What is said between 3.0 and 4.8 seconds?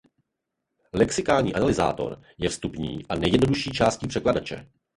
a nejjednodušší částí překladače.